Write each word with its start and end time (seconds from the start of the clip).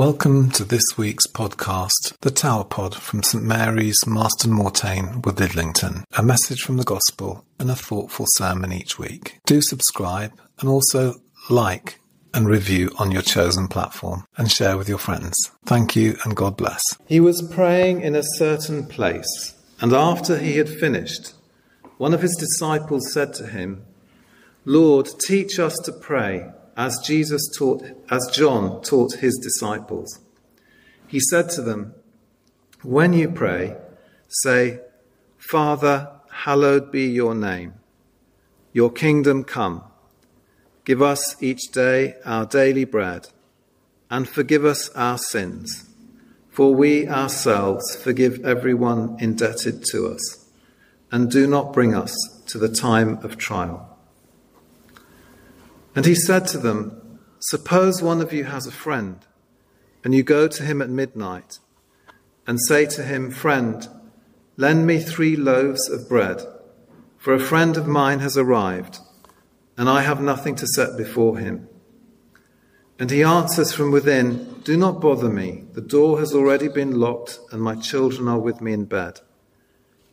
Welcome 0.00 0.50
to 0.52 0.64
this 0.64 0.96
week's 0.96 1.26
podcast, 1.26 2.18
The 2.22 2.30
Tower 2.30 2.64
Pod 2.64 2.94
from 2.94 3.22
St 3.22 3.44
Mary's, 3.44 4.06
Marston 4.06 4.50
Moretaine, 4.50 5.20
with 5.20 5.36
Lidlington. 5.36 6.04
A 6.16 6.22
message 6.22 6.62
from 6.62 6.78
the 6.78 6.84
Gospel 6.84 7.44
and 7.58 7.70
a 7.70 7.76
thoughtful 7.76 8.24
sermon 8.30 8.72
each 8.72 8.98
week. 8.98 9.40
Do 9.44 9.60
subscribe 9.60 10.32
and 10.58 10.70
also 10.70 11.16
like 11.50 11.98
and 12.32 12.48
review 12.48 12.90
on 12.98 13.12
your 13.12 13.20
chosen 13.20 13.68
platform 13.68 14.24
and 14.38 14.50
share 14.50 14.78
with 14.78 14.88
your 14.88 14.96
friends. 14.96 15.36
Thank 15.66 15.94
you 15.94 16.16
and 16.24 16.34
God 16.34 16.56
bless. 16.56 16.80
He 17.04 17.20
was 17.20 17.46
praying 17.52 18.00
in 18.00 18.16
a 18.16 18.24
certain 18.36 18.86
place, 18.86 19.54
and 19.82 19.92
after 19.92 20.38
he 20.38 20.56
had 20.56 20.70
finished, 20.70 21.34
one 21.98 22.14
of 22.14 22.22
his 22.22 22.36
disciples 22.36 23.12
said 23.12 23.34
to 23.34 23.48
him, 23.48 23.84
Lord, 24.64 25.10
teach 25.26 25.58
us 25.58 25.76
to 25.84 25.92
pray 25.92 26.50
as 26.76 26.98
Jesus 27.04 27.50
taught 27.56 27.84
as 28.10 28.30
John 28.32 28.82
taught 28.82 29.14
his 29.14 29.36
disciples. 29.38 30.20
He 31.06 31.20
said 31.20 31.48
to 31.50 31.62
them, 31.62 31.94
When 32.82 33.12
you 33.12 33.28
pray, 33.28 33.76
say, 34.28 34.80
Father, 35.36 36.10
hallowed 36.30 36.92
be 36.92 37.06
your 37.06 37.34
name. 37.34 37.74
Your 38.72 38.90
kingdom 38.90 39.44
come. 39.44 39.82
Give 40.84 41.02
us 41.02 41.36
each 41.42 41.72
day 41.72 42.14
our 42.24 42.46
daily 42.46 42.84
bread, 42.84 43.28
and 44.10 44.28
forgive 44.28 44.64
us 44.64 44.88
our 44.90 45.18
sins, 45.18 45.88
for 46.50 46.74
we 46.74 47.08
ourselves 47.08 47.96
forgive 47.96 48.44
everyone 48.44 49.16
indebted 49.20 49.84
to 49.86 50.06
us, 50.06 50.48
and 51.12 51.30
do 51.30 51.46
not 51.46 51.72
bring 51.72 51.94
us 51.94 52.14
to 52.46 52.58
the 52.58 52.68
time 52.68 53.18
of 53.24 53.36
trial. 53.36 53.89
And 55.94 56.06
he 56.06 56.14
said 56.14 56.46
to 56.48 56.58
them, 56.58 57.18
Suppose 57.40 58.02
one 58.02 58.20
of 58.20 58.32
you 58.32 58.44
has 58.44 58.66
a 58.66 58.72
friend, 58.72 59.18
and 60.04 60.14
you 60.14 60.22
go 60.22 60.46
to 60.46 60.62
him 60.62 60.82
at 60.82 60.90
midnight, 60.90 61.58
and 62.46 62.60
say 62.60 62.86
to 62.86 63.02
him, 63.02 63.30
Friend, 63.30 63.88
lend 64.56 64.86
me 64.86 65.00
three 65.00 65.36
loaves 65.36 65.88
of 65.88 66.08
bread, 66.08 66.42
for 67.16 67.34
a 67.34 67.40
friend 67.40 67.76
of 67.76 67.86
mine 67.86 68.20
has 68.20 68.36
arrived, 68.36 68.98
and 69.76 69.88
I 69.88 70.02
have 70.02 70.20
nothing 70.20 70.54
to 70.56 70.66
set 70.66 70.96
before 70.96 71.38
him. 71.38 71.68
And 72.98 73.10
he 73.10 73.22
answers 73.22 73.72
from 73.72 73.90
within, 73.90 74.60
Do 74.62 74.76
not 74.76 75.00
bother 75.00 75.30
me, 75.30 75.64
the 75.72 75.80
door 75.80 76.18
has 76.18 76.34
already 76.34 76.68
been 76.68 77.00
locked, 77.00 77.40
and 77.50 77.62
my 77.62 77.74
children 77.74 78.28
are 78.28 78.38
with 78.38 78.60
me 78.60 78.74
in 78.74 78.84
bed. 78.84 79.20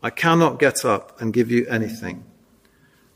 I 0.02 0.10
cannot 0.10 0.60
get 0.60 0.86
up 0.86 1.20
and 1.20 1.34
give 1.34 1.52
you 1.52 1.68
anything. 1.68 2.24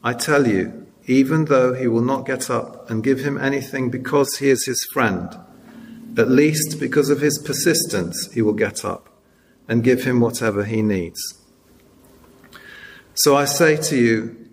I 0.04 0.14
tell 0.14 0.48
you, 0.48 0.91
even 1.12 1.44
though 1.46 1.74
he 1.74 1.88
will 1.88 2.02
not 2.02 2.26
get 2.26 2.50
up 2.50 2.90
and 2.90 3.04
give 3.04 3.20
him 3.20 3.38
anything 3.38 3.90
because 3.90 4.38
he 4.38 4.50
is 4.50 4.66
his 4.66 4.82
friend, 4.94 5.38
at 6.18 6.30
least 6.30 6.80
because 6.80 7.10
of 7.10 7.20
his 7.20 7.38
persistence, 7.38 8.32
he 8.34 8.42
will 8.42 8.54
get 8.54 8.86
up 8.86 9.10
and 9.68 9.84
give 9.84 10.06
him 10.06 10.22
whatever 10.22 10.64
he 10.64 10.82
needs. 10.82 11.22
So 13.14 13.36
I 13.36 13.44
say 13.44 13.76
to 13.76 13.98
you, 13.98 14.50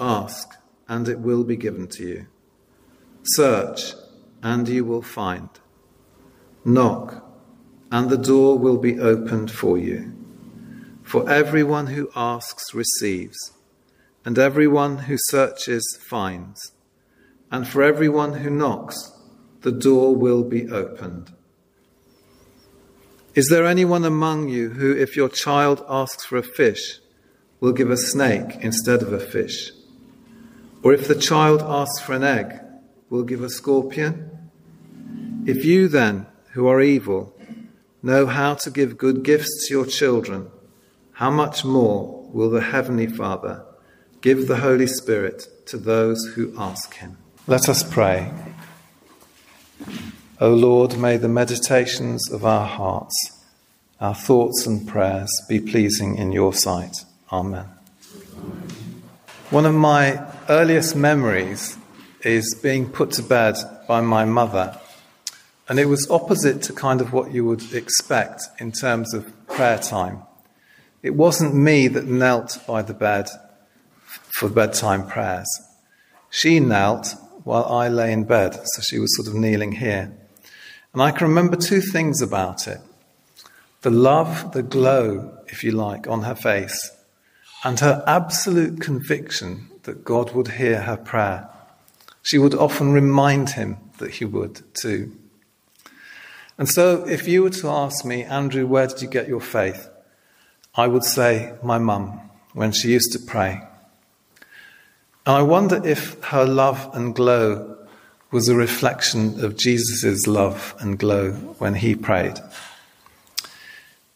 ask, 0.00 0.48
and 0.88 1.08
it 1.08 1.18
will 1.20 1.44
be 1.44 1.56
given 1.56 1.88
to 1.88 2.02
you. 2.02 2.26
Search, 3.22 3.92
and 4.42 4.66
you 4.66 4.86
will 4.86 5.02
find. 5.02 5.50
Knock, 6.64 7.22
and 7.92 8.08
the 8.08 8.16
door 8.16 8.58
will 8.58 8.78
be 8.78 8.98
opened 8.98 9.50
for 9.50 9.76
you. 9.76 10.14
For 11.02 11.28
everyone 11.28 11.88
who 11.88 12.10
asks 12.16 12.72
receives 12.72 13.52
and 14.24 14.38
everyone 14.38 14.98
who 14.98 15.16
searches 15.18 15.98
finds, 16.08 16.72
and 17.50 17.66
for 17.66 17.82
everyone 17.82 18.34
who 18.34 18.50
knocks, 18.50 19.12
the 19.62 19.72
door 19.72 20.14
will 20.14 20.42
be 20.42 20.68
opened. 20.68 21.32
Is 23.34 23.48
there 23.48 23.66
anyone 23.66 24.04
among 24.04 24.48
you 24.48 24.70
who, 24.70 24.96
if 24.96 25.16
your 25.16 25.28
child 25.28 25.84
asks 25.88 26.24
for 26.24 26.36
a 26.36 26.42
fish, 26.42 26.98
will 27.60 27.72
give 27.72 27.90
a 27.90 27.96
snake 27.96 28.56
instead 28.60 29.02
of 29.02 29.12
a 29.12 29.20
fish? 29.20 29.70
Or 30.82 30.92
if 30.92 31.08
the 31.08 31.14
child 31.14 31.62
asks 31.62 32.00
for 32.00 32.14
an 32.14 32.24
egg, 32.24 32.60
will 33.10 33.22
give 33.22 33.42
a 33.42 33.50
scorpion? 33.50 34.50
If 35.46 35.64
you 35.64 35.88
then, 35.88 36.26
who 36.52 36.66
are 36.66 36.80
evil, 36.80 37.34
know 38.02 38.26
how 38.26 38.54
to 38.54 38.70
give 38.70 38.98
good 38.98 39.22
gifts 39.22 39.66
to 39.66 39.74
your 39.74 39.86
children, 39.86 40.50
how 41.12 41.30
much 41.30 41.64
more 41.64 42.28
will 42.32 42.50
the 42.50 42.60
Heavenly 42.60 43.06
Father 43.06 43.64
give 44.20 44.48
the 44.48 44.56
Holy 44.56 44.86
Spirit 44.86 45.48
to 45.66 45.76
those 45.76 46.32
who 46.34 46.52
ask 46.58 46.94
Him? 46.94 47.16
Let 47.46 47.68
us 47.68 47.82
pray. 47.82 48.32
O 50.40 50.54
Lord, 50.54 50.98
may 50.98 51.16
the 51.16 51.28
meditations 51.28 52.30
of 52.30 52.44
our 52.44 52.66
hearts, 52.66 53.42
our 54.00 54.14
thoughts 54.14 54.66
and 54.66 54.86
prayers 54.86 55.30
be 55.48 55.60
pleasing 55.60 56.16
in 56.16 56.32
your 56.32 56.52
sight. 56.52 57.04
Amen. 57.32 57.66
One 59.50 59.66
of 59.66 59.74
my 59.74 60.24
earliest 60.48 60.94
memories 60.94 61.78
is 62.22 62.58
being 62.62 62.88
put 62.88 63.12
to 63.12 63.22
bed 63.22 63.56
by 63.86 64.00
my 64.00 64.24
mother. 64.24 64.78
And 65.68 65.78
it 65.78 65.86
was 65.86 66.10
opposite 66.10 66.62
to 66.62 66.72
kind 66.72 67.00
of 67.00 67.12
what 67.12 67.32
you 67.32 67.44
would 67.44 67.72
expect 67.72 68.42
in 68.58 68.72
terms 68.72 69.14
of 69.14 69.32
prayer 69.46 69.78
time. 69.78 70.22
It 71.02 71.14
wasn't 71.14 71.54
me 71.54 71.88
that 71.88 72.06
knelt 72.06 72.58
by 72.66 72.82
the 72.82 72.94
bed 72.94 73.28
for 74.38 74.48
bedtime 74.48 75.04
prayers. 75.04 75.48
She 76.30 76.60
knelt 76.60 77.16
while 77.42 77.64
I 77.64 77.88
lay 77.88 78.12
in 78.12 78.22
bed, 78.22 78.54
so 78.54 78.82
she 78.82 79.00
was 79.00 79.16
sort 79.16 79.26
of 79.26 79.34
kneeling 79.34 79.72
here. 79.72 80.16
And 80.92 81.02
I 81.02 81.10
can 81.10 81.26
remember 81.26 81.56
two 81.56 81.80
things 81.80 82.22
about 82.22 82.68
it 82.68 82.78
the 83.80 83.90
love, 83.90 84.52
the 84.52 84.62
glow, 84.62 85.36
if 85.48 85.64
you 85.64 85.72
like, 85.72 86.06
on 86.06 86.22
her 86.22 86.36
face, 86.36 86.92
and 87.64 87.80
her 87.80 88.04
absolute 88.06 88.80
conviction 88.80 89.70
that 89.82 90.04
God 90.04 90.32
would 90.34 90.48
hear 90.52 90.82
her 90.82 90.96
prayer. 90.96 91.48
She 92.22 92.38
would 92.38 92.54
often 92.54 92.92
remind 92.92 93.50
him 93.50 93.78
that 93.98 94.12
he 94.12 94.24
would 94.24 94.62
too. 94.74 95.16
And 96.56 96.68
so, 96.68 97.04
if 97.08 97.26
you 97.26 97.42
were 97.42 97.50
to 97.50 97.68
ask 97.68 98.04
me, 98.04 98.22
Andrew, 98.22 98.68
where 98.68 98.86
did 98.86 99.02
you 99.02 99.08
get 99.08 99.26
your 99.26 99.40
faith? 99.40 99.88
I 100.76 100.86
would 100.86 101.04
say, 101.04 101.54
my 101.60 101.78
mum, 101.78 102.20
when 102.52 102.70
she 102.70 102.92
used 102.92 103.10
to 103.12 103.18
pray. 103.18 103.67
And 105.28 105.36
I 105.36 105.42
wonder 105.42 105.86
if 105.86 106.18
her 106.24 106.46
love 106.46 106.88
and 106.94 107.14
glow 107.14 107.76
was 108.30 108.48
a 108.48 108.56
reflection 108.56 109.44
of 109.44 109.58
Jesus' 109.58 110.26
love 110.26 110.74
and 110.80 110.98
glow 110.98 111.32
when 111.58 111.74
he 111.74 111.94
prayed. 111.94 112.38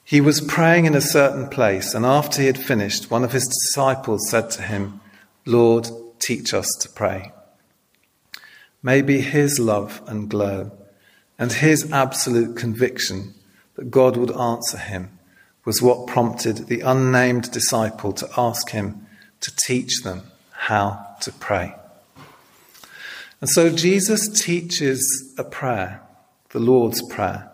He 0.05 0.23
was 0.23 0.41
praying 0.41 0.87
in 0.87 0.95
a 0.95 1.03
certain 1.03 1.51
place, 1.51 1.93
and 1.93 2.07
after 2.07 2.41
he 2.41 2.47
had 2.47 2.57
finished, 2.57 3.11
one 3.11 3.25
of 3.25 3.33
his 3.33 3.47
disciples 3.47 4.27
said 4.31 4.51
to 4.53 4.63
him, 4.63 5.03
Lord, 5.45 5.91
teach 6.19 6.55
us 6.55 6.69
to 6.81 6.89
pray. 6.89 7.31
Maybe 8.83 9.21
his 9.21 9.59
love 9.59 10.01
and 10.07 10.31
glow 10.31 10.73
and 11.39 11.53
his 11.53 11.93
absolute 11.93 12.57
conviction 12.57 13.35
that 13.75 13.91
God 13.91 14.17
would 14.17 14.35
answer 14.35 14.79
him 14.79 15.19
was 15.67 15.83
what 15.83 16.07
prompted 16.07 16.69
the 16.69 16.81
unnamed 16.81 17.51
disciple 17.51 18.15
to 18.15 18.31
ask 18.39 18.71
him 18.71 19.07
to 19.43 19.55
teach 19.67 20.05
them 20.05 20.32
how 20.63 21.17
to 21.21 21.33
pray. 21.33 21.75
And 23.41 23.51
so 23.51 23.69
Jesus 23.69 24.29
teaches 24.29 25.35
a 25.37 25.43
prayer, 25.43 26.01
the 26.51 26.61
Lord's 26.61 27.03
Prayer, 27.09 27.51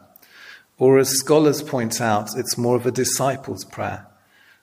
or 0.76 0.98
as 0.98 1.08
scholars 1.18 1.62
point 1.62 2.02
out, 2.02 2.36
it's 2.36 2.58
more 2.58 2.76
of 2.76 2.84
a 2.84 2.90
disciples' 2.90 3.64
prayer, 3.64 4.06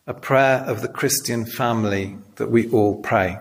a 0.06 0.14
prayer 0.14 0.58
of 0.68 0.84
the 0.84 0.88
Christian 0.88 1.48
family 1.48 2.18
that 2.36 2.52
we 2.52 2.70
all 2.70 3.02
pray. 3.02 3.40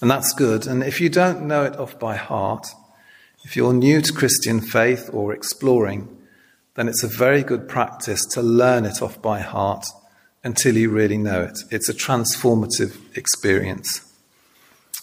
And 0.00 0.08
that's 0.08 0.32
good. 0.32 0.68
And 0.68 0.84
if 0.84 1.00
you 1.00 1.08
don't 1.08 1.48
know 1.48 1.64
it 1.64 1.76
off 1.76 1.98
by 1.98 2.14
heart, 2.14 2.68
if 3.42 3.56
you're 3.56 3.74
new 3.74 4.00
to 4.00 4.12
Christian 4.12 4.60
faith 4.60 5.10
or 5.12 5.32
exploring, 5.32 6.16
then 6.76 6.86
it's 6.86 7.02
a 7.02 7.08
very 7.08 7.42
good 7.42 7.68
practice 7.68 8.24
to 8.26 8.42
learn 8.42 8.84
it 8.84 9.02
off 9.02 9.20
by 9.20 9.40
heart 9.40 9.84
until 10.46 10.76
you 10.76 10.88
really 10.88 11.18
know 11.18 11.42
it. 11.42 11.58
It's 11.72 11.88
a 11.88 11.92
transformative 11.92 12.94
experience. 13.16 14.00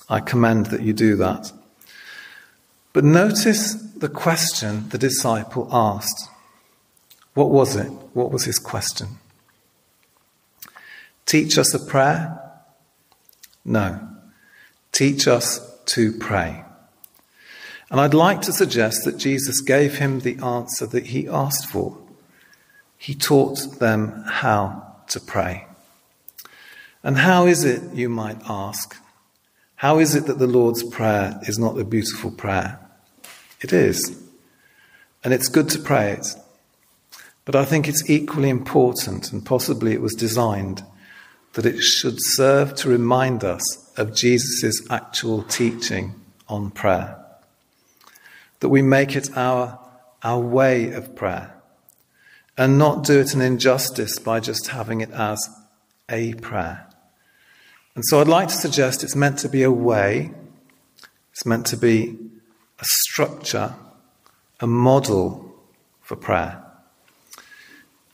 I 0.07 0.21
commend 0.21 0.67
that 0.67 0.83
you 0.83 0.93
do 0.93 1.17
that. 1.17 1.51
But 2.93 3.03
notice 3.03 3.73
the 3.73 4.07
question 4.07 4.87
the 4.87 4.97
disciple 4.97 5.67
asked. 5.69 6.29
What 7.33 7.49
was 7.49 7.75
it? 7.75 7.91
What 8.13 8.31
was 8.31 8.45
his 8.45 8.57
question? 8.57 9.17
Teach 11.25 11.57
us 11.57 11.73
a 11.73 11.79
prayer? 11.79 12.39
No. 13.65 13.99
Teach 14.93 15.27
us 15.27 15.59
to 15.87 16.13
pray. 16.19 16.63
And 17.91 17.99
I'd 17.99 18.13
like 18.13 18.41
to 18.43 18.53
suggest 18.53 19.03
that 19.03 19.17
Jesus 19.17 19.59
gave 19.59 19.97
him 19.97 20.21
the 20.21 20.37
answer 20.41 20.85
that 20.87 21.07
he 21.07 21.27
asked 21.27 21.65
for. 21.65 21.97
He 22.97 23.13
taught 23.13 23.79
them 23.79 24.23
how 24.25 24.92
to 25.09 25.19
pray. 25.19 25.65
And 27.03 27.17
how 27.17 27.45
is 27.45 27.63
it, 27.63 27.93
you 27.93 28.09
might 28.09 28.41
ask? 28.47 28.95
How 29.75 29.99
is 29.99 30.15
it 30.15 30.27
that 30.27 30.39
the 30.39 30.47
Lord's 30.47 30.83
Prayer 30.83 31.39
is 31.43 31.59
not 31.59 31.77
a 31.77 31.83
beautiful 31.83 32.31
prayer? 32.31 32.79
It 33.61 33.73
is. 33.73 34.21
And 35.23 35.33
it's 35.33 35.49
good 35.49 35.69
to 35.69 35.79
pray 35.79 36.11
it. 36.13 36.27
But 37.45 37.55
I 37.55 37.65
think 37.65 37.87
it's 37.87 38.09
equally 38.09 38.49
important, 38.49 39.33
and 39.33 39.45
possibly 39.45 39.91
it 39.91 40.01
was 40.01 40.13
designed, 40.13 40.83
that 41.53 41.65
it 41.65 41.81
should 41.81 42.15
serve 42.17 42.73
to 42.75 42.89
remind 42.89 43.43
us 43.43 43.91
of 43.97 44.15
Jesus' 44.15 44.81
actual 44.89 45.43
teaching 45.43 46.13
on 46.47 46.71
prayer. 46.71 47.17
That 48.61 48.69
we 48.69 48.81
make 48.81 49.15
it 49.15 49.35
our, 49.35 49.77
our 50.23 50.39
way 50.39 50.93
of 50.93 51.15
prayer 51.15 51.53
and 52.57 52.77
not 52.77 53.03
do 53.03 53.19
it 53.19 53.33
an 53.33 53.41
injustice 53.41 54.19
by 54.19 54.39
just 54.39 54.67
having 54.67 55.01
it 55.01 55.11
as 55.11 55.39
a 56.09 56.33
prayer. 56.35 56.87
And 57.95 58.03
so 58.05 58.19
I'd 58.19 58.27
like 58.27 58.47
to 58.49 58.55
suggest 58.55 59.03
it's 59.03 59.15
meant 59.15 59.39
to 59.39 59.49
be 59.49 59.63
a 59.63 59.71
way, 59.71 60.31
it's 61.31 61.45
meant 61.45 61.65
to 61.67 61.77
be 61.77 62.17
a 62.79 62.85
structure, 62.85 63.75
a 64.59 64.67
model 64.67 65.53
for 66.01 66.15
prayer. 66.15 66.63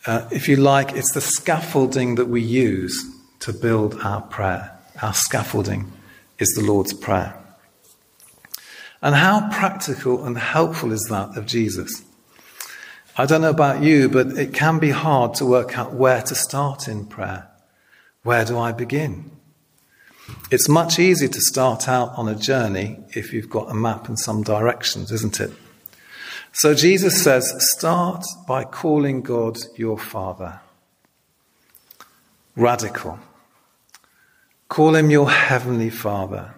Uh, 0.06 0.28
if 0.32 0.48
you 0.48 0.56
like, 0.56 0.94
it's 0.94 1.14
the 1.14 1.22
scaffolding 1.22 2.16
that 2.16 2.28
we 2.28 2.42
use 2.42 3.06
to 3.40 3.54
build 3.54 3.96
our 4.02 4.22
prayer. 4.22 4.78
Our 5.02 5.14
scaffolding 5.14 5.92
is 6.40 6.50
the 6.50 6.62
Lord's 6.62 6.94
Prayer. 6.94 7.36
And 9.02 9.16
how 9.16 9.50
practical 9.50 10.26
and 10.26 10.38
helpful 10.38 10.92
is 10.92 11.06
that 11.10 11.38
of 11.38 11.46
Jesus? 11.46 12.04
I 13.20 13.26
don't 13.26 13.42
know 13.42 13.50
about 13.50 13.84
you, 13.84 14.08
but 14.08 14.28
it 14.38 14.54
can 14.54 14.80
be 14.80 14.92
hard 14.92 15.34
to 15.36 15.46
work 15.46 15.78
out 15.78 15.92
where 15.92 16.22
to 16.22 16.34
start 16.34 16.88
in 16.88 17.06
prayer. 17.06 17.50
Where 18.24 18.46
do 18.46 18.58
I 18.58 18.72
begin? 18.72 19.30
It's 20.50 20.70
much 20.70 21.00
easier 21.00 21.28
to 21.28 21.42
start 21.42 21.90
out 21.90 22.18
on 22.18 22.30
a 22.30 22.36
journey 22.36 22.98
if 23.14 23.34
you've 23.34 23.50
got 23.50 23.70
a 23.70 23.74
map 23.74 24.08
and 24.08 24.18
some 24.18 24.42
directions, 24.42 25.12
isn't 25.12 25.42
it? 25.42 25.52
So 26.54 26.74
Jesus 26.74 27.22
says, 27.22 27.54
start 27.72 28.24
by 28.48 28.64
calling 28.64 29.22
God 29.22 29.58
your 29.76 29.98
Father. 29.98 30.62
Radical. 32.56 33.20
Call 34.70 34.96
him 34.96 35.10
your 35.10 35.30
Heavenly 35.30 35.90
Father. 35.90 36.54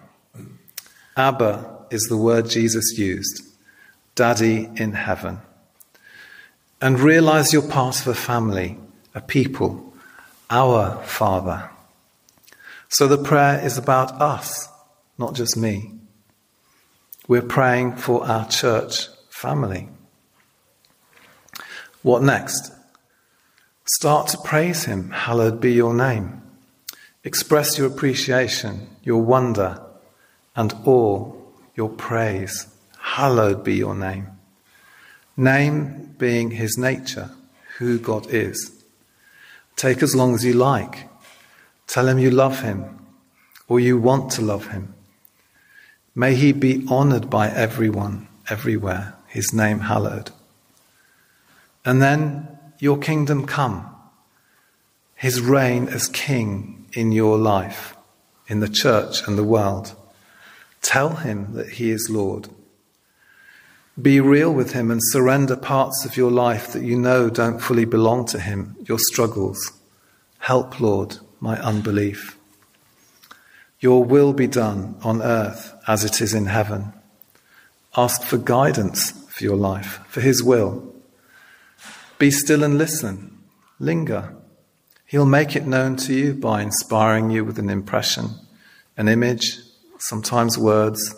Abba 1.16 1.86
is 1.90 2.04
the 2.04 2.16
word 2.16 2.48
Jesus 2.48 2.96
used, 2.96 3.42
Daddy 4.14 4.70
in 4.76 4.92
heaven. 4.92 5.40
And 6.82 6.98
realize 6.98 7.52
you're 7.52 7.62
part 7.62 8.00
of 8.00 8.08
a 8.08 8.14
family, 8.14 8.76
a 9.14 9.20
people, 9.20 9.94
our 10.50 11.00
Father. 11.04 11.70
So 12.88 13.06
the 13.06 13.22
prayer 13.22 13.64
is 13.64 13.78
about 13.78 14.20
us, 14.20 14.68
not 15.16 15.34
just 15.34 15.56
me. 15.56 15.92
We're 17.28 17.40
praying 17.40 17.96
for 17.96 18.26
our 18.26 18.48
church 18.48 19.06
family. 19.30 19.88
What 22.02 22.24
next? 22.24 22.72
Start 23.84 24.26
to 24.28 24.38
praise 24.38 24.84
Him. 24.84 25.10
Hallowed 25.10 25.60
be 25.60 25.72
your 25.72 25.94
name. 25.94 26.42
Express 27.22 27.78
your 27.78 27.86
appreciation, 27.86 28.88
your 29.04 29.22
wonder, 29.22 29.80
and 30.56 30.74
awe, 30.84 31.32
your 31.76 31.90
praise. 31.90 32.66
Hallowed 32.98 33.62
be 33.62 33.74
your 33.76 33.94
name. 33.94 34.31
Name 35.36 36.14
being 36.18 36.52
His 36.52 36.76
nature, 36.76 37.30
who 37.78 37.98
God 37.98 38.26
is. 38.30 38.70
Take 39.76 40.02
as 40.02 40.14
long 40.14 40.34
as 40.34 40.44
you 40.44 40.52
like. 40.52 41.08
Tell 41.86 42.08
Him 42.08 42.18
you 42.18 42.30
love 42.30 42.60
Him 42.60 43.06
or 43.68 43.80
you 43.80 43.98
want 43.98 44.30
to 44.32 44.42
love 44.42 44.68
Him. 44.68 44.94
May 46.14 46.34
He 46.34 46.52
be 46.52 46.86
honored 46.88 47.30
by 47.30 47.48
everyone, 47.48 48.28
everywhere, 48.50 49.14
His 49.26 49.52
name 49.52 49.80
hallowed. 49.80 50.30
And 51.84 52.02
then 52.02 52.58
your 52.78 52.98
kingdom 52.98 53.46
come, 53.46 53.88
His 55.14 55.40
reign 55.40 55.88
as 55.88 56.08
King 56.08 56.86
in 56.92 57.12
your 57.12 57.38
life, 57.38 57.96
in 58.48 58.60
the 58.60 58.68
church 58.68 59.26
and 59.26 59.38
the 59.38 59.44
world. 59.44 59.94
Tell 60.82 61.10
him 61.10 61.54
that 61.54 61.70
he 61.70 61.90
is 61.90 62.10
Lord. 62.10 62.48
Be 64.00 64.20
real 64.20 64.52
with 64.52 64.72
him 64.72 64.90
and 64.90 65.00
surrender 65.02 65.54
parts 65.54 66.06
of 66.06 66.16
your 66.16 66.30
life 66.30 66.72
that 66.72 66.82
you 66.82 66.98
know 66.98 67.28
don't 67.28 67.58
fully 67.58 67.84
belong 67.84 68.24
to 68.26 68.40
him, 68.40 68.74
your 68.88 68.98
struggles. 68.98 69.72
Help, 70.38 70.80
Lord, 70.80 71.18
my 71.40 71.60
unbelief. 71.60 72.38
Your 73.80 74.02
will 74.02 74.32
be 74.32 74.46
done 74.46 74.96
on 75.02 75.20
earth 75.20 75.74
as 75.86 76.04
it 76.04 76.22
is 76.22 76.32
in 76.32 76.46
heaven. 76.46 76.94
Ask 77.94 78.22
for 78.22 78.38
guidance 78.38 79.10
for 79.28 79.44
your 79.44 79.56
life, 79.56 80.00
for 80.08 80.22
his 80.22 80.42
will. 80.42 80.94
Be 82.18 82.30
still 82.30 82.64
and 82.64 82.78
listen. 82.78 83.38
Linger. 83.78 84.34
He'll 85.04 85.26
make 85.26 85.54
it 85.54 85.66
known 85.66 85.96
to 85.96 86.14
you 86.14 86.32
by 86.32 86.62
inspiring 86.62 87.30
you 87.30 87.44
with 87.44 87.58
an 87.58 87.68
impression, 87.68 88.30
an 88.96 89.08
image, 89.08 89.58
sometimes 89.98 90.56
words, 90.56 91.14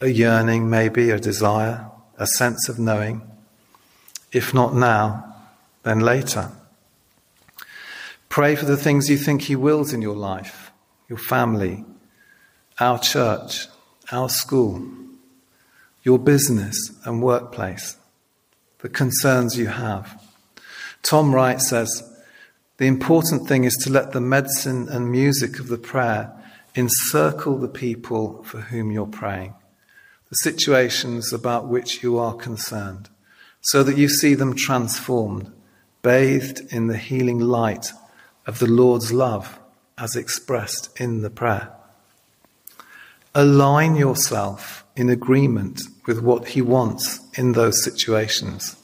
a 0.00 0.08
yearning, 0.08 0.70
maybe, 0.70 1.10
a 1.10 1.18
desire, 1.18 1.90
a 2.16 2.26
sense 2.26 2.68
of 2.68 2.78
knowing. 2.78 3.22
If 4.32 4.54
not 4.54 4.74
now, 4.74 5.34
then 5.82 6.00
later. 6.00 6.50
Pray 8.28 8.54
for 8.54 8.66
the 8.66 8.76
things 8.76 9.08
you 9.08 9.16
think 9.16 9.42
He 9.42 9.56
wills 9.56 9.92
in 9.92 10.02
your 10.02 10.16
life, 10.16 10.70
your 11.08 11.18
family, 11.18 11.84
our 12.78 12.98
church, 12.98 13.66
our 14.12 14.28
school, 14.28 14.86
your 16.02 16.18
business 16.18 16.92
and 17.04 17.22
workplace, 17.22 17.96
the 18.78 18.88
concerns 18.88 19.58
you 19.58 19.66
have. 19.66 20.22
Tom 21.02 21.34
Wright 21.34 21.60
says, 21.60 22.02
the 22.76 22.86
important 22.86 23.48
thing 23.48 23.64
is 23.64 23.74
to 23.82 23.90
let 23.90 24.12
the 24.12 24.20
medicine 24.20 24.88
and 24.88 25.10
music 25.10 25.58
of 25.58 25.66
the 25.66 25.78
prayer 25.78 26.32
encircle 26.76 27.58
the 27.58 27.68
people 27.68 28.42
for 28.44 28.60
whom 28.60 28.92
you're 28.92 29.06
praying, 29.06 29.54
the 30.30 30.36
situations 30.36 31.32
about 31.32 31.68
which 31.68 32.02
you 32.02 32.18
are 32.18 32.34
concerned, 32.34 33.08
so 33.60 33.82
that 33.82 33.96
you 33.96 34.08
see 34.08 34.34
them 34.34 34.54
transformed, 34.54 35.50
bathed 36.02 36.60
in 36.70 36.86
the 36.86 36.98
healing 36.98 37.38
light 37.38 37.92
of 38.46 38.58
the 38.58 38.66
Lord's 38.66 39.12
love 39.12 39.58
as 39.96 40.16
expressed 40.16 40.88
in 41.00 41.22
the 41.22 41.30
prayer. 41.30 41.70
Align 43.34 43.96
yourself 43.96 44.84
in 44.96 45.10
agreement 45.10 45.82
with 46.06 46.20
what 46.20 46.48
He 46.48 46.62
wants 46.62 47.20
in 47.34 47.52
those 47.52 47.82
situations. 47.82 48.76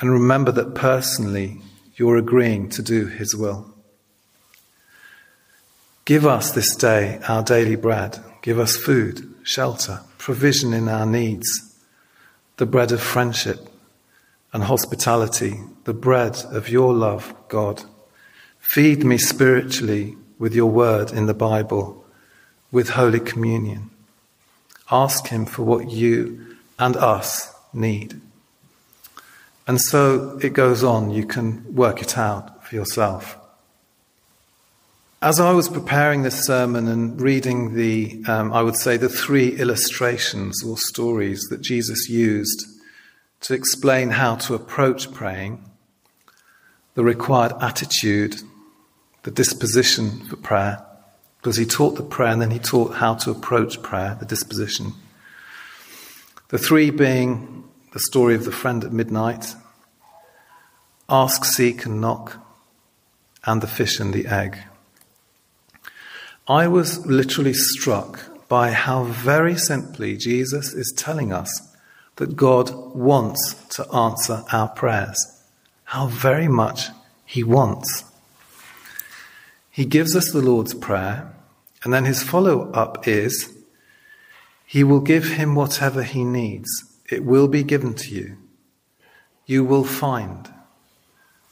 And 0.00 0.10
remember 0.10 0.52
that 0.52 0.74
personally, 0.74 1.60
you're 1.96 2.16
agreeing 2.16 2.68
to 2.70 2.82
do 2.82 3.06
His 3.06 3.34
will. 3.34 3.72
Give 6.04 6.26
us 6.26 6.50
this 6.50 6.74
day 6.74 7.20
our 7.28 7.42
daily 7.42 7.76
bread. 7.76 8.18
Give 8.42 8.58
us 8.58 8.76
food, 8.76 9.31
shelter, 9.42 10.00
provision 10.18 10.72
in 10.72 10.88
our 10.88 11.06
needs, 11.06 11.76
the 12.56 12.66
bread 12.66 12.92
of 12.92 13.00
friendship 13.00 13.68
and 14.52 14.64
hospitality, 14.64 15.60
the 15.84 15.94
bread 15.94 16.38
of 16.50 16.68
your 16.68 16.92
love, 16.92 17.34
God. 17.48 17.82
Feed 18.60 19.04
me 19.04 19.18
spiritually 19.18 20.16
with 20.38 20.54
your 20.54 20.70
word 20.70 21.10
in 21.10 21.26
the 21.26 21.34
Bible, 21.34 22.04
with 22.70 22.90
Holy 22.90 23.20
Communion. 23.20 23.90
Ask 24.90 25.28
Him 25.28 25.46
for 25.46 25.62
what 25.62 25.90
you 25.90 26.56
and 26.78 26.96
us 26.96 27.52
need. 27.72 28.20
And 29.66 29.80
so 29.80 30.38
it 30.42 30.52
goes 30.52 30.82
on, 30.82 31.10
you 31.10 31.24
can 31.24 31.74
work 31.74 32.02
it 32.02 32.18
out 32.18 32.66
for 32.66 32.74
yourself. 32.74 33.38
As 35.22 35.38
I 35.38 35.52
was 35.52 35.68
preparing 35.68 36.22
this 36.22 36.44
sermon 36.44 36.88
and 36.88 37.20
reading 37.20 37.74
the, 37.74 38.24
um, 38.26 38.52
I 38.52 38.60
would 38.60 38.74
say, 38.74 38.96
the 38.96 39.08
three 39.08 39.56
illustrations 39.56 40.64
or 40.64 40.76
stories 40.76 41.42
that 41.42 41.60
Jesus 41.60 42.08
used 42.08 42.66
to 43.42 43.54
explain 43.54 44.10
how 44.10 44.34
to 44.34 44.56
approach 44.56 45.12
praying, 45.12 45.64
the 46.94 47.04
required 47.04 47.52
attitude, 47.60 48.42
the 49.22 49.30
disposition 49.30 50.26
for 50.26 50.34
prayer, 50.34 50.84
because 51.36 51.56
he 51.56 51.66
taught 51.66 51.94
the 51.94 52.02
prayer 52.02 52.32
and 52.32 52.42
then 52.42 52.50
he 52.50 52.58
taught 52.58 52.96
how 52.96 53.14
to 53.14 53.30
approach 53.30 53.80
prayer, 53.80 54.16
the 54.18 54.26
disposition. 54.26 54.92
The 56.48 56.58
three 56.58 56.90
being 56.90 57.62
the 57.92 58.00
story 58.00 58.34
of 58.34 58.44
the 58.44 58.50
friend 58.50 58.82
at 58.82 58.92
midnight, 58.92 59.54
ask, 61.08 61.44
seek, 61.44 61.86
and 61.86 62.00
knock, 62.00 62.44
and 63.44 63.60
the 63.60 63.68
fish 63.68 64.00
and 64.00 64.12
the 64.12 64.26
egg. 64.26 64.58
I 66.48 66.66
was 66.66 67.06
literally 67.06 67.54
struck 67.54 68.48
by 68.48 68.72
how 68.72 69.04
very 69.04 69.56
simply 69.56 70.16
Jesus 70.16 70.72
is 70.72 70.92
telling 70.96 71.32
us 71.32 71.74
that 72.16 72.36
God 72.36 72.70
wants 72.94 73.54
to 73.76 73.88
answer 73.94 74.42
our 74.52 74.68
prayers. 74.68 75.18
How 75.84 76.06
very 76.06 76.48
much 76.48 76.88
He 77.24 77.44
wants. 77.44 78.04
He 79.70 79.84
gives 79.84 80.14
us 80.14 80.30
the 80.30 80.42
Lord's 80.42 80.74
Prayer, 80.74 81.32
and 81.82 81.92
then 81.92 82.04
his 82.04 82.22
follow 82.22 82.70
up 82.72 83.08
is 83.08 83.56
He 84.66 84.84
will 84.84 85.00
give 85.00 85.32
him 85.32 85.54
whatever 85.54 86.02
he 86.02 86.24
needs 86.24 86.68
it 87.12 87.24
will 87.24 87.46
be 87.46 87.62
given 87.62 87.92
to 87.94 88.14
you. 88.14 88.38
You 89.44 89.64
will 89.64 89.84
find. 89.84 90.50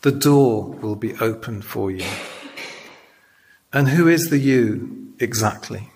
The 0.00 0.12
door 0.12 0.64
will 0.64 0.96
be 0.96 1.14
opened 1.16 1.66
for 1.66 1.90
you. 1.90 2.06
And 3.72 3.88
who 3.88 4.08
is 4.08 4.30
the 4.30 4.38
you 4.38 5.14
exactly? 5.20 5.90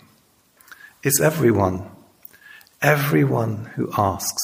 It's 1.03 1.21
everyone. 1.21 1.91
Everyone 2.81 3.71
who 3.75 3.91
asks. 3.97 4.43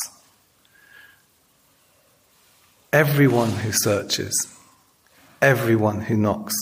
Everyone 2.92 3.50
who 3.50 3.70
searches. 3.72 4.56
Everyone 5.40 6.02
who 6.02 6.16
knocks. 6.16 6.54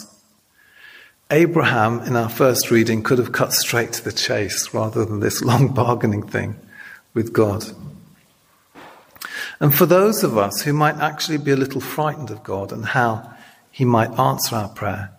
Abraham, 1.30 2.00
in 2.00 2.16
our 2.16 2.28
first 2.28 2.70
reading, 2.70 3.02
could 3.02 3.18
have 3.18 3.32
cut 3.32 3.52
straight 3.52 3.92
to 3.94 4.04
the 4.04 4.12
chase 4.12 4.72
rather 4.72 5.04
than 5.04 5.20
this 5.20 5.42
long 5.50 5.68
bargaining 5.68 6.26
thing 6.26 6.56
with 7.14 7.32
God. 7.32 7.64
And 9.60 9.74
for 9.74 9.86
those 9.86 10.22
of 10.22 10.38
us 10.38 10.62
who 10.62 10.72
might 10.72 10.96
actually 10.96 11.38
be 11.38 11.50
a 11.50 11.56
little 11.56 11.80
frightened 11.80 12.30
of 12.30 12.44
God 12.44 12.72
and 12.72 12.84
how 12.84 13.34
He 13.70 13.84
might 13.84 14.18
answer 14.18 14.54
our 14.54 14.68
prayer, 14.68 15.17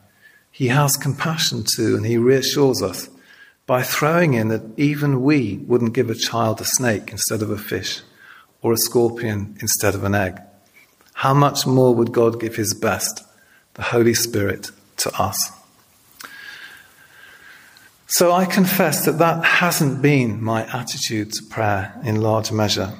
He 0.59 0.67
has 0.67 0.97
compassion 0.97 1.63
too, 1.63 1.95
and 1.95 2.05
He 2.05 2.17
reassures 2.17 2.81
us 2.81 3.09
by 3.65 3.81
throwing 3.81 4.33
in 4.33 4.49
that 4.49 4.77
even 4.77 5.21
we 5.21 5.59
wouldn't 5.59 5.93
give 5.93 6.09
a 6.09 6.15
child 6.15 6.59
a 6.59 6.65
snake 6.65 7.13
instead 7.13 7.41
of 7.41 7.49
a 7.49 7.57
fish, 7.57 8.01
or 8.61 8.73
a 8.73 8.77
scorpion 8.77 9.55
instead 9.61 9.95
of 9.95 10.03
an 10.03 10.13
egg. 10.13 10.37
How 11.13 11.33
much 11.33 11.65
more 11.65 11.95
would 11.95 12.11
God 12.11 12.41
give 12.41 12.57
His 12.57 12.73
best, 12.73 13.23
the 13.75 13.83
Holy 13.83 14.13
Spirit, 14.13 14.71
to 14.97 15.09
us? 15.17 15.53
So 18.07 18.33
I 18.33 18.43
confess 18.43 19.05
that 19.05 19.17
that 19.19 19.45
hasn't 19.45 20.01
been 20.01 20.43
my 20.43 20.65
attitude 20.77 21.31
to 21.35 21.43
prayer 21.45 21.97
in 22.03 22.19
large 22.19 22.51
measure. 22.51 22.95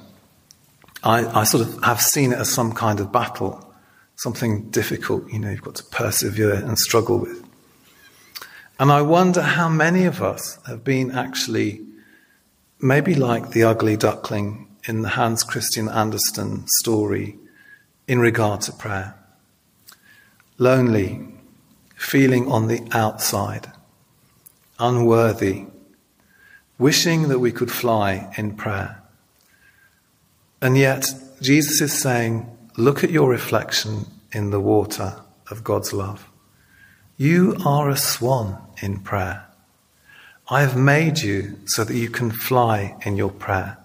I, 1.04 1.42
I, 1.42 1.44
sort 1.44 1.68
of 1.68 1.84
have 1.84 2.00
seen 2.00 2.32
it 2.32 2.40
as 2.40 2.50
some 2.50 2.72
kind 2.72 3.02
of 3.02 3.12
battle, 3.12 3.70
something 4.16 4.70
difficult, 4.70 5.30
you 5.30 5.40
know, 5.40 5.50
you've 5.50 5.62
got 5.62 5.76
to 5.76 5.84
persevere 5.84 6.54
and 6.54 6.80
struggle 6.80 7.18
with. 7.18 7.49
And 8.80 8.94
I 8.94 9.02
wonder 9.02 9.42
how 9.42 9.68
many 9.68 10.06
of 10.06 10.22
us 10.22 10.58
have 10.66 10.86
been 10.86 11.12
actually 11.12 11.82
maybe 12.80 13.14
like 13.14 13.50
the 13.50 13.64
ugly 13.64 13.98
duckling 13.98 14.70
in 14.88 15.02
the 15.02 15.10
Hans 15.10 15.44
Christian 15.44 15.90
Andersen 15.90 16.66
story 16.80 17.38
in 18.08 18.20
regard 18.20 18.62
to 18.62 18.72
prayer. 18.72 19.16
Lonely, 20.58 21.28
feeling 21.98 22.50
on 22.50 22.70
the 22.70 22.88
outside, 22.94 23.70
unworthy, 24.80 25.66
wishing 26.78 27.28
that 27.28 27.40
we 27.40 27.52
could 27.52 27.70
fly 27.70 28.32
in 28.38 28.56
prayer. 28.56 29.04
And 30.62 30.78
yet, 30.78 31.14
Jesus 31.42 31.82
is 31.82 32.02
saying, 32.02 32.50
look 32.78 33.04
at 33.04 33.12
your 33.12 33.30
reflection 33.30 34.06
in 34.32 34.52
the 34.52 34.62
water 34.62 35.22
of 35.52 35.66
God's 35.66 35.92
love. 35.92 36.30
You 37.18 37.58
are 37.66 37.90
a 37.90 37.98
swan 37.98 38.66
in 38.82 39.00
prayer. 39.00 39.46
I 40.50 40.62
have 40.62 40.76
made 40.76 41.20
you 41.20 41.60
so 41.66 41.84
that 41.84 41.96
you 41.96 42.10
can 42.10 42.32
fly 42.32 42.96
in 43.06 43.18
your 43.18 43.32
prayer. 43.32 43.78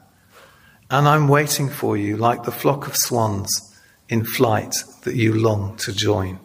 And 0.90 1.06
I'm 1.08 1.28
waiting 1.28 1.68
for 1.68 1.96
you 1.96 2.16
like 2.16 2.44
the 2.44 2.52
flock 2.52 2.86
of 2.86 2.96
swans 2.96 3.76
in 4.08 4.24
flight 4.24 4.74
that 5.02 5.14
you 5.14 5.34
long 5.34 5.76
to 5.78 5.92
join. 5.92 6.38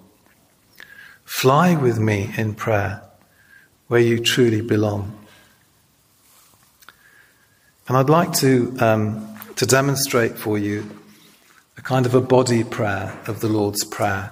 Fly 1.26 1.76
with 1.76 2.00
me 2.00 2.32
in 2.38 2.56
prayer 2.56 3.02
where 3.88 4.02
you 4.02 4.20
truly 4.20 4.62
belong. 4.62 5.18
And 7.88 7.98
I'd 7.98 8.10
like 8.10 8.34
to 8.34 8.76
um, 8.80 9.40
to 9.60 9.66
demonstrate 9.66 10.38
for 10.38 10.58
you 10.58 10.90
a 11.78 11.82
kind 11.82 12.06
of 12.06 12.16
a 12.16 12.22
body 12.22 12.64
prayer 12.64 13.18
of 13.28 13.42
the 13.42 13.50
Lord's 13.50 13.84
Prayer. 13.84 14.32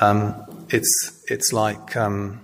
Um, 0.00 0.66
it's, 0.70 1.22
it's 1.28 1.52
like, 1.52 1.94
um, 1.94 2.40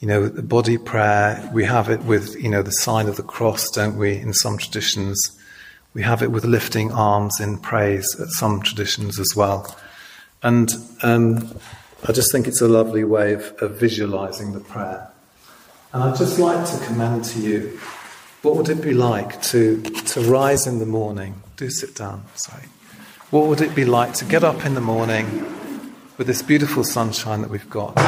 you 0.00 0.08
know, 0.08 0.28
the 0.28 0.42
body 0.42 0.78
prayer, 0.78 1.48
we 1.52 1.64
have 1.64 1.90
it 1.90 2.00
with, 2.04 2.34
you 2.42 2.48
know, 2.48 2.62
the 2.62 2.72
sign 2.72 3.06
of 3.06 3.16
the 3.16 3.22
cross, 3.22 3.70
don't 3.70 3.98
we, 3.98 4.16
in 4.16 4.32
some 4.32 4.56
traditions. 4.56 5.38
We 5.92 6.02
have 6.02 6.22
it 6.22 6.30
with 6.30 6.44
lifting 6.44 6.90
arms 6.90 7.38
in 7.38 7.58
praise 7.58 8.18
at 8.18 8.28
some 8.30 8.62
traditions 8.62 9.20
as 9.20 9.34
well. 9.36 9.76
And 10.42 10.72
um, 11.02 11.54
I 12.08 12.12
just 12.12 12.32
think 12.32 12.46
it's 12.46 12.62
a 12.62 12.68
lovely 12.68 13.04
way 13.04 13.34
of, 13.34 13.54
of 13.60 13.78
visualizing 13.78 14.54
the 14.54 14.60
prayer. 14.60 15.10
And 15.92 16.02
I'd 16.02 16.16
just 16.16 16.38
like 16.38 16.66
to 16.70 16.86
commend 16.86 17.24
to 17.24 17.40
you 17.40 17.78
what 18.40 18.56
would 18.56 18.70
it 18.70 18.80
be 18.80 18.94
like 18.94 19.42
to, 19.42 19.82
to 19.82 20.22
rise 20.22 20.66
in 20.66 20.78
the 20.78 20.86
morning? 20.86 21.42
Do 21.56 21.68
sit 21.68 21.94
down, 21.94 22.24
sorry. 22.36 22.64
What 23.28 23.48
would 23.48 23.60
it 23.60 23.74
be 23.74 23.84
like 23.84 24.14
to 24.14 24.24
get 24.24 24.44
up 24.44 24.64
in 24.64 24.72
the 24.72 24.80
morning 24.80 25.26
with 26.16 26.26
this 26.26 26.40
beautiful 26.40 26.84
sunshine 26.84 27.42
that 27.42 27.50
we've 27.50 27.68
got 27.68 27.98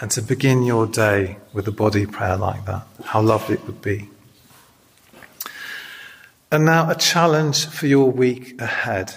and 0.00 0.10
to 0.12 0.22
begin 0.22 0.62
your 0.62 0.86
day 0.86 1.38
with 1.52 1.66
a 1.68 1.72
body 1.72 2.06
prayer 2.06 2.36
like 2.36 2.64
that? 2.66 2.86
How 3.04 3.20
lovely 3.20 3.56
it 3.56 3.66
would 3.66 3.82
be. 3.82 4.08
And 6.50 6.64
now 6.64 6.90
a 6.90 6.94
challenge 6.94 7.66
for 7.66 7.86
your 7.86 8.10
week 8.10 8.60
ahead. 8.60 9.14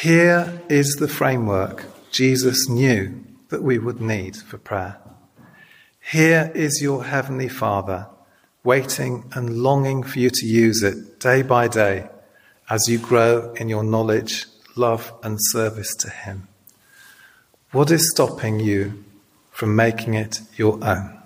Here 0.00 0.62
is 0.68 0.96
the 0.96 1.08
framework 1.08 1.84
Jesus 2.10 2.68
knew 2.68 3.22
that 3.50 3.62
we 3.62 3.78
would 3.78 4.00
need 4.00 4.36
for 4.36 4.56
prayer. 4.56 4.96
Here 6.00 6.50
is 6.54 6.80
your 6.80 7.04
Heavenly 7.04 7.48
Father 7.48 8.06
waiting 8.64 9.30
and 9.34 9.62
longing 9.62 10.02
for 10.02 10.18
you 10.18 10.30
to 10.30 10.46
use 10.46 10.82
it 10.82 11.20
day 11.20 11.42
by 11.42 11.68
day 11.68 12.08
as 12.68 12.88
you 12.88 12.98
grow 12.98 13.52
in 13.54 13.68
your 13.68 13.84
knowledge, 13.84 14.46
love, 14.76 15.12
and 15.22 15.38
service 15.40 15.94
to 15.96 16.08
Him. 16.08 16.48
What 17.72 17.92
is 17.92 18.10
stopping 18.10 18.58
you 18.58 19.04
from 19.52 19.76
making 19.76 20.14
it 20.14 20.40
your 20.56 20.82
own? 20.82 21.19